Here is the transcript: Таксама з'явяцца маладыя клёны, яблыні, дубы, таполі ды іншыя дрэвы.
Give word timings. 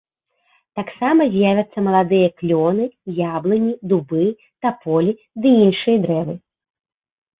Таксама 0.77 1.21
з'явяцца 1.33 1.77
маладыя 1.87 2.29
клёны, 2.41 2.83
яблыні, 3.35 3.73
дубы, 3.91 4.25
таполі 4.67 5.11
ды 5.45 5.49
іншыя 5.67 5.97
дрэвы. 6.07 6.33